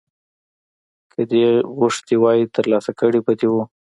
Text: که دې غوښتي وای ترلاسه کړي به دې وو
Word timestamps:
که 1.11 1.21
دې 1.31 1.45
غوښتي 1.77 2.15
وای 2.19 2.39
ترلاسه 2.55 2.91
کړي 2.99 3.19
به 3.25 3.33
دې 3.39 3.47
وو 3.51 3.63